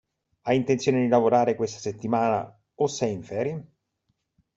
[0.41, 3.67] Hai intenzione di lavorare questa settimana o sei in ferie?